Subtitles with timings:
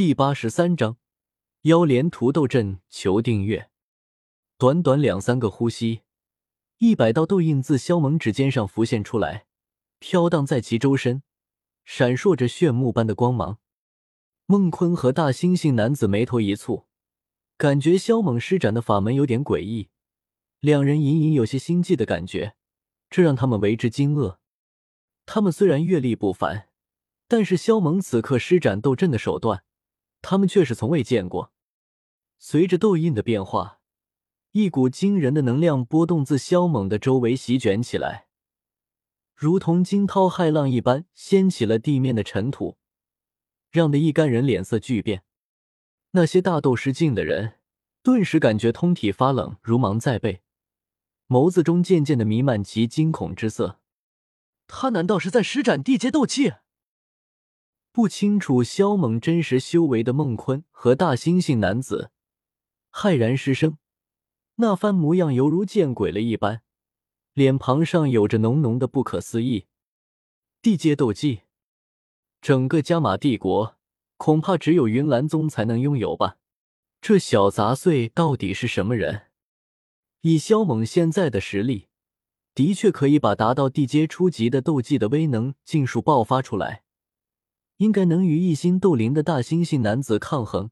[0.00, 0.96] 第八十三章，
[1.64, 3.68] 妖莲屠斗阵，求订阅。
[4.56, 6.00] 短短两三个呼吸，
[6.78, 9.44] 一百道斗印自萧猛指尖上浮现出来，
[9.98, 11.22] 飘荡在其周身，
[11.84, 13.58] 闪烁着炫目般的光芒。
[14.46, 16.86] 孟坤和大猩猩男子眉头一蹙，
[17.58, 19.90] 感觉萧猛施展的法门有点诡异，
[20.60, 22.54] 两人隐隐有些心悸的感觉，
[23.10, 24.38] 这让他们为之惊愕。
[25.26, 26.70] 他们虽然阅历不凡，
[27.28, 29.62] 但是萧猛此刻施展斗阵的手段。
[30.22, 31.52] 他们却是从未见过。
[32.38, 33.80] 随着斗印的变化，
[34.52, 38.26] 一股惊人的能量波动自萧猛的周围席卷起来，
[39.34, 42.78] 如同惊涛骇浪一般掀起了地面的尘土，
[43.70, 45.22] 让得一干人脸色巨变。
[46.12, 47.58] 那些大斗师境的人
[48.02, 50.42] 顿时感觉通体发冷，如芒在背，
[51.28, 53.80] 眸子中渐渐的弥漫起惊恐之色。
[54.66, 56.54] 他难道是在施展地阶斗气？
[57.92, 62.12] 不清楚萧猛真实修为的孟坤和大猩猩男子
[62.92, 63.78] 骇然失声，
[64.56, 66.62] 那番模样犹如见鬼了一般，
[67.34, 69.66] 脸庞上有着浓浓的不可思议。
[70.62, 71.42] 地阶斗技，
[72.40, 73.76] 整个加玛帝国
[74.16, 76.36] 恐怕只有云岚宗才能拥有吧？
[77.00, 79.22] 这小杂碎到底是什么人？
[80.20, 81.88] 以萧猛现在的实力，
[82.54, 86.84] 的确可以把达到地阶初级的斗技的威能尽数爆发出来。
[87.80, 90.70] 应该能与一星斗灵的大猩猩男子抗衡，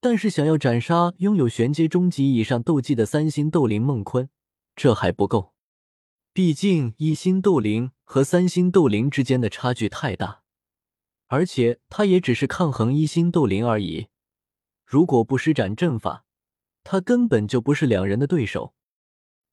[0.00, 4.30] 但是想要斩杀拥有玄阶中级以上斗技的三星斗灵孟坤，
[4.74, 5.52] 这还不够。
[6.32, 10.40] 毕竟一星斗灵和三星斗灵之间的差距太大，
[11.26, 14.06] 而且他也只是抗衡一星斗灵而已。
[14.86, 16.24] 如果不施展阵法，
[16.82, 18.72] 他根本就不是两人的对手。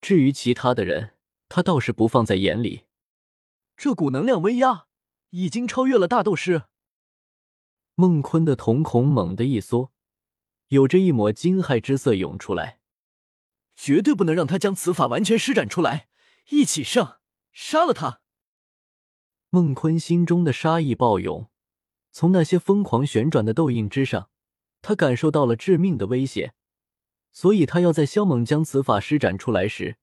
[0.00, 1.14] 至于其他的人，
[1.48, 2.84] 他倒是不放在眼里。
[3.76, 4.86] 这股能量威压。
[5.36, 6.62] 已经超越了大斗师。
[7.96, 9.92] 孟坤的瞳孔猛地一缩，
[10.68, 12.78] 有着一抹惊骇之色涌出来。
[13.74, 16.08] 绝对不能让他将此法完全施展出来！
[16.50, 17.18] 一起上，
[17.50, 18.20] 杀了他！
[19.50, 21.50] 孟坤心中的杀意暴涌，
[22.12, 24.30] 从那些疯狂旋转的斗印之上，
[24.82, 26.54] 他感受到了致命的威胁，
[27.32, 29.96] 所以他要在萧猛将此法施展出来时，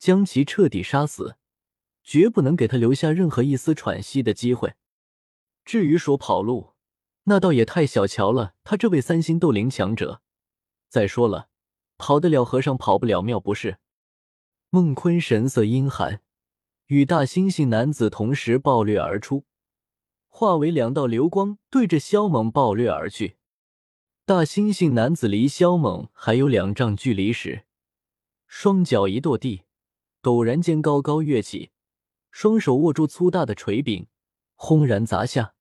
[0.00, 1.36] 将其彻底杀死。
[2.04, 4.74] 绝不能给他留下任何一丝喘息的机会。
[5.64, 6.74] 至于说跑路，
[7.24, 10.20] 那倒也太小瞧了他这位三星斗灵强者。
[10.90, 11.48] 再说了，
[11.96, 13.78] 跑得了和尚跑不了庙，不是？
[14.68, 16.20] 孟坤神色阴寒，
[16.86, 19.44] 与大猩猩男子同时暴掠而出，
[20.28, 23.36] 化为两道流光，对着萧猛暴掠而去。
[24.26, 27.64] 大猩猩男子离萧猛还有两丈距离时，
[28.46, 29.62] 双脚一跺地，
[30.22, 31.70] 陡然间高高跃起。
[32.34, 34.08] 双手握住粗大的锤柄，
[34.56, 35.54] 轰然砸下。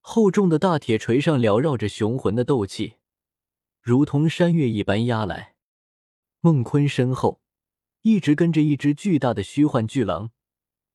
[0.00, 2.94] 厚重的大铁锤上缭绕着雄浑的斗气，
[3.82, 5.56] 如同山岳一般压来。
[6.40, 7.42] 孟坤身后
[8.00, 10.30] 一直跟着一只巨大的虚幻巨狼，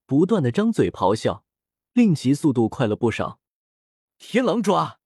[0.08, 1.46] 不断的张嘴咆哮，
[1.94, 3.40] 令其速度快了不少。
[4.18, 5.00] 天狼爪！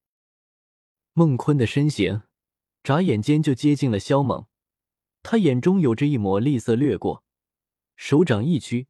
[1.11, 2.21] 孟坤的身形
[2.81, 4.45] 眨眼间就接近了萧猛，
[5.21, 7.25] 他眼中有着一抹厉色掠过，
[7.97, 8.87] 手掌一屈。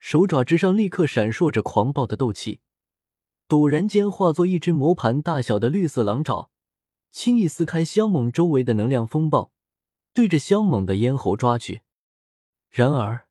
[0.00, 2.60] 手爪之上立刻闪烁着狂暴的斗气，
[3.46, 6.50] 陡然间化作一只磨盘大小的绿色狼爪，
[7.12, 9.52] 轻易撕开萧猛周围的能量风暴，
[10.14, 11.82] 对着萧猛的咽喉抓去。
[12.70, 13.28] 然而，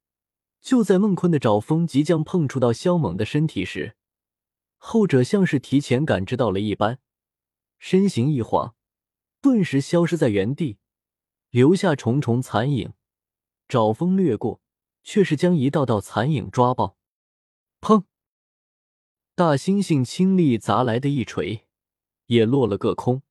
[0.61, 3.95] 就在孟坤的爪锋即将碰触到萧猛的身体时，
[4.77, 6.99] 后者像是提前感知到了一般，
[7.79, 8.75] 身形一晃，
[9.41, 10.77] 顿时消失在原地，
[11.49, 12.93] 留下重重残影。
[13.67, 14.61] 爪锋掠过。
[15.11, 16.95] 却是将一道道残影抓爆，
[17.81, 18.03] 砰！
[19.33, 21.65] 大猩猩倾力砸来的一锤，
[22.27, 23.23] 也落了个空，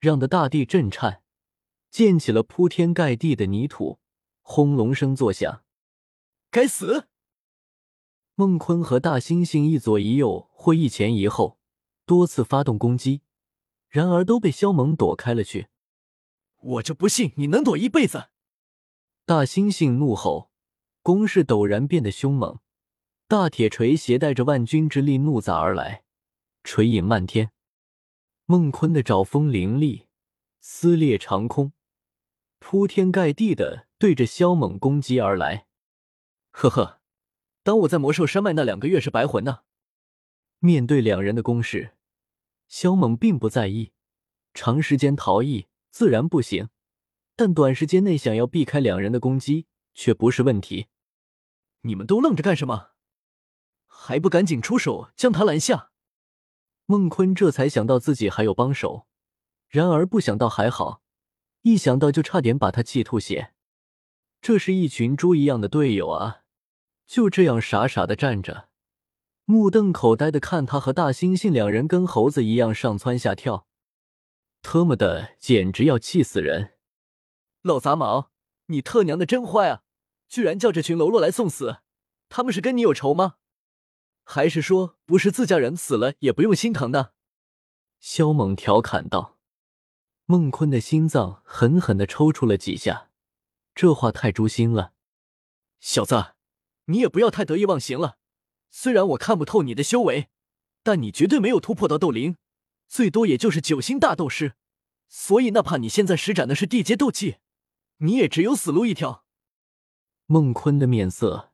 [0.00, 1.22] 让的大地震颤，
[1.88, 4.00] 溅起了铺天盖地的泥土，
[4.42, 5.62] 轰隆声作响。
[6.50, 7.06] 该死！
[8.34, 11.60] 孟坤和大猩猩一左一右或一前一后，
[12.04, 13.22] 多次发动攻击，
[13.88, 15.68] 然而都被肖猛躲开了去。
[16.56, 18.30] 我就不信你能躲一辈子！
[19.24, 20.49] 大猩猩怒吼。
[21.10, 22.60] 攻势陡然变得凶猛，
[23.26, 26.04] 大铁锤携带着万钧之力怒砸而来，
[26.62, 27.50] 锤影漫天。
[28.46, 30.06] 孟坤的爪锋凌厉，
[30.60, 31.72] 撕裂长空，
[32.60, 35.66] 铺天盖地的对着萧猛攻击而来。
[36.52, 37.00] 呵呵，
[37.64, 39.62] 当我在魔兽山脉那两个月是白魂呢？
[40.60, 41.96] 面对两人的攻势，
[42.68, 43.90] 萧猛并不在意，
[44.54, 46.68] 长时间逃逸自然不行，
[47.34, 49.66] 但短时间内想要避开两人的攻击。
[49.92, 50.86] 却不是问题，
[51.82, 52.90] 你们都愣着干什么？
[53.86, 55.90] 还不赶紧出手将他拦下！
[56.86, 59.06] 孟坤这才想到自己还有帮手，
[59.68, 61.02] 然而不想到还好，
[61.62, 63.52] 一想到就差点把他气吐血。
[64.40, 66.42] 这是一群猪一样的队友啊！
[67.06, 68.68] 就这样傻傻的站着，
[69.44, 73.66] 目瞪口呆的看他和大猩猩两人跟猴子一样上蹿下跳，
[74.62, 76.74] 特么的，简直要气死人！
[77.62, 78.30] 老杂毛，
[78.66, 79.82] 你特娘的真坏啊！
[80.30, 81.78] 居然叫这群喽啰来送死，
[82.28, 83.34] 他们是跟你有仇吗？
[84.22, 87.14] 还是说不是自家人死了也不用心疼的？
[87.98, 89.38] 萧猛调侃道。
[90.26, 93.10] 孟坤的心脏狠狠的抽搐了几下，
[93.74, 94.92] 这话太诛心了。
[95.80, 96.34] 小子，
[96.84, 98.18] 你也不要太得意忘形了。
[98.70, 100.28] 虽然我看不透你的修为，
[100.84, 102.36] 但你绝对没有突破到斗灵，
[102.86, 104.54] 最多也就是九星大斗师。
[105.08, 107.38] 所以哪怕你现在施展的是地阶斗技，
[107.96, 109.24] 你也只有死路一条。
[110.32, 111.50] 孟坤的面色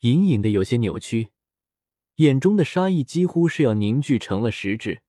[0.00, 1.30] 隐隐的有些扭曲。
[2.16, 5.02] 眼中的杀意几乎是要凝聚成了实质。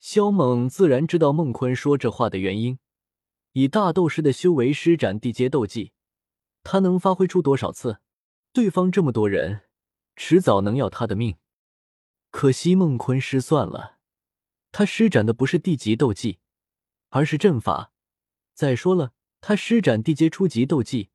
[0.00, 2.78] 萧猛自然知道孟坤说这话的原因，
[3.52, 5.92] 以大斗师的修为施展地阶斗技，
[6.62, 8.00] 他能发挥出多少次？
[8.52, 9.62] 对方这么多人，
[10.14, 11.38] 迟早能要他的命。
[12.30, 13.96] 可惜孟坤失算了，
[14.72, 16.40] 他施展的不是地级斗技，
[17.08, 17.94] 而是阵法。
[18.52, 21.08] 再说了，他施展地阶初级斗技，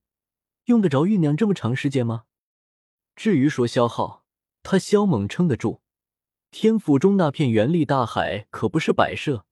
[0.66, 2.26] 用得着酝酿这么长时间吗？
[3.16, 4.26] 至于说消耗，
[4.64, 5.82] 他萧猛撑得住，
[6.50, 9.46] 天府中那片元力大海可不是摆设，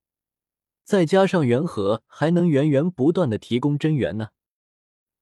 [0.84, 4.30] 再加上元河还能源源不断的提供真元呢。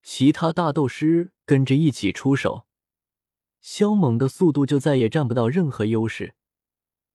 [0.03, 2.67] 其他大斗师跟着一起出手，
[3.59, 6.35] 萧猛的速度就再也占不到任何优势，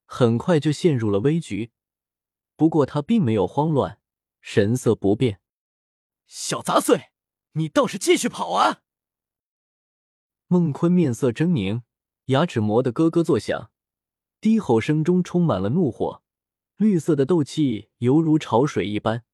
[0.04, 1.70] 很快就陷入了危局。
[2.56, 3.98] 不过他并没有慌乱，
[4.40, 5.40] 神色不变。
[6.26, 7.11] 小杂碎，
[7.52, 8.82] 你倒是继续跑啊！
[10.46, 11.82] 孟坤面色狰狞。
[12.26, 13.72] 牙齿磨得咯咯作响，
[14.40, 16.22] 低吼声中充满了怒火。
[16.76, 19.24] 绿色的斗气犹如潮水一般，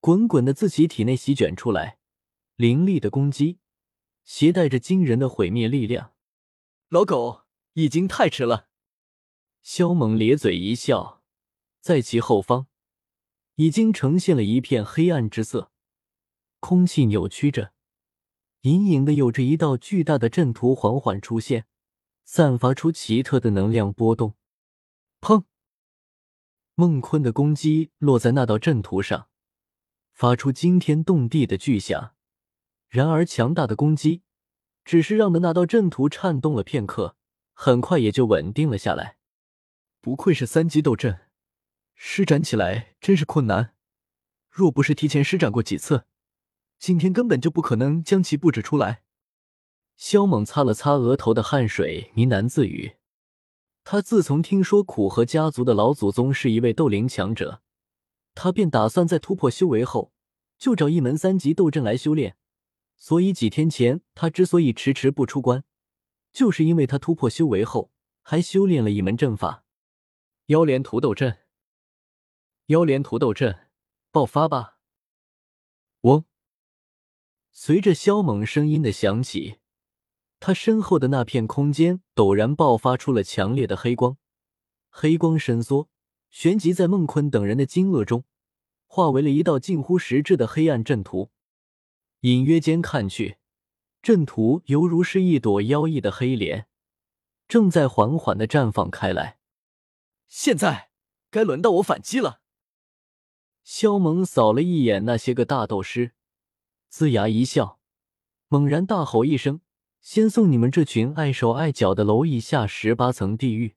[0.00, 1.98] 滚滚的自其体内席卷出来，
[2.56, 3.58] 凌厉的攻击，
[4.22, 6.12] 携带着惊人的毁灭力量。
[6.90, 8.68] 老狗，已经太迟了。
[9.62, 11.22] 萧猛咧嘴一笑，
[11.80, 12.66] 在其后方，
[13.54, 15.72] 已经呈现了一片黑暗之色，
[16.66, 17.74] 空气扭曲着，
[18.62, 21.66] 隐隐的有着一道巨大的阵图缓缓出现。
[22.24, 24.34] 散发出奇特的能量波动，
[25.20, 25.44] 砰！
[26.74, 29.28] 孟坤的攻击落在那道阵图上，
[30.10, 32.14] 发出惊天动地的巨响。
[32.88, 34.22] 然而，强大的攻击
[34.86, 37.18] 只是让的那道阵图颤动了片刻，
[37.52, 39.18] 很快也就稳定了下来。
[40.00, 41.28] 不愧是三级斗阵，
[41.94, 43.74] 施展起来真是困难。
[44.48, 46.06] 若不是提前施展过几次，
[46.86, 49.04] 今天根本就不可能将其布置出来。
[49.96, 52.96] 萧猛擦了擦额头的汗水，呢喃自语
[53.84, 57.62] ：“他自从听说苦河家族的老祖宗是一位斗灵强者，
[58.34, 60.12] 他便打算在突破修为后，
[60.58, 62.36] 就找一门三级斗阵来修炼。
[62.98, 65.64] 所以几天前他之所以迟迟不出关，
[66.32, 67.90] 就是因为他突破修为后，
[68.20, 69.64] 还修炼了一门阵法——
[70.48, 71.38] 妖莲屠斗阵。
[72.66, 73.70] 妖莲屠斗阵，
[74.10, 74.76] 爆发吧！”
[76.04, 76.26] 嗡，
[77.56, 79.58] 随着萧猛声音的响起。
[80.40, 84.18] 他身后的那片空间陡然爆发出了强烈的黑光，
[84.90, 85.88] 黑光伸缩，
[86.28, 88.24] 旋即在孟坤等人的惊愕中，
[88.86, 91.30] 化为了一道近乎实质的黑暗阵图。
[92.20, 93.38] 隐约间看去，
[94.02, 96.66] 阵图犹如是一朵妖异的黑莲，
[97.46, 99.38] 正在缓缓的绽放开来。
[100.26, 100.90] 现在
[101.30, 102.40] 该轮到我反击了。
[103.62, 106.12] 萧猛扫了一眼那些个大斗师，
[106.96, 107.80] 龇牙一笑，
[108.46, 109.60] 猛然大吼一声。
[110.00, 113.74] 先送你们这群碍手碍脚的蝼蚁下十八层地狱！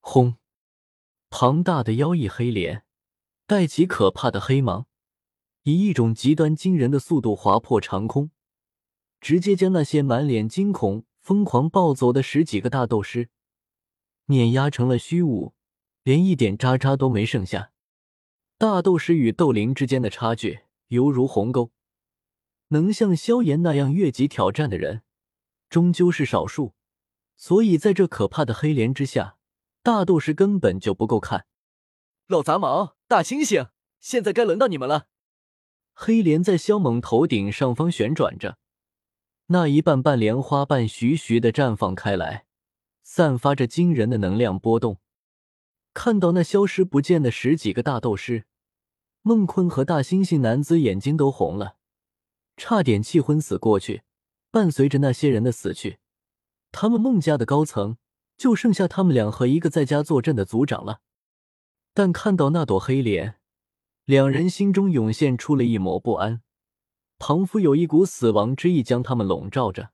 [0.00, 0.36] 轰！
[1.28, 2.84] 庞大的妖异黑莲
[3.46, 4.86] 带起可怕的黑芒，
[5.64, 8.30] 以一种极端惊人的速度划破长空，
[9.20, 13.28] 直接将那些满脸惊恐、疯狂暴走的十几个大斗师
[14.24, 15.52] 碾压成了虚无，
[16.02, 17.72] 连一点渣渣都没剩下。
[18.56, 21.70] 大斗师与斗灵之间的差距犹如鸿沟，
[22.72, 25.02] 能像萧炎那样越级挑战的人。
[25.70, 26.74] 终究是少数，
[27.36, 29.36] 所以在这可怕的黑莲之下，
[29.82, 31.46] 大斗士根本就不够看。
[32.26, 35.06] 老杂毛，大猩猩，现在该轮到你们了！
[35.94, 38.58] 黑莲在萧猛头顶上方旋转着，
[39.46, 42.46] 那一瓣瓣莲花瓣徐徐的绽放开来，
[43.02, 44.98] 散发着惊人的能量波动。
[45.94, 48.46] 看到那消失不见的十几个大斗师，
[49.20, 51.76] 孟坤和大猩猩男子眼睛都红了，
[52.56, 54.02] 差点气昏死过去。
[54.50, 55.98] 伴随着那些人的死去，
[56.70, 57.96] 他们孟家的高层
[58.36, 61.00] 就剩下他们俩和一个在家坐镇的族长了。
[61.94, 63.36] 但看到那朵黑莲，
[64.04, 66.42] 两人心中涌现出了一抹不安，
[67.18, 69.92] 仿佛有一股死亡之意将他们笼罩着。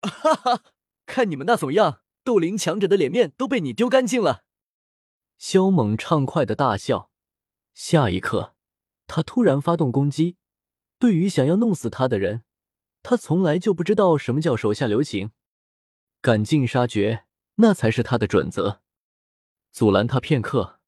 [0.00, 0.62] 哈哈，
[1.04, 4.44] 看你们那怂样，斗灵强者的脸面都被你丢干净了。
[5.36, 7.10] 萧猛畅快的大笑，
[7.74, 8.54] 下一刻，
[9.06, 10.38] 他突然发动攻击。
[11.04, 12.44] 对于想要弄死他的人，
[13.02, 15.32] 他从来就不知道什么叫手下留情，
[16.22, 17.24] 赶尽杀绝，
[17.56, 18.80] 那才是他的准则。
[19.70, 20.80] 阻拦他片刻，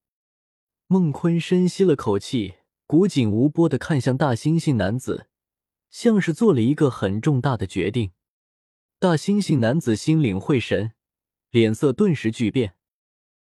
[0.87, 2.54] 孟坤深吸了口气，
[2.87, 5.26] 古井无波的看向大猩猩男子，
[5.90, 8.12] 像是做了一个很重大的决定。
[8.99, 10.92] 大猩猩男子心领会神，
[11.50, 12.75] 脸色顿时巨变。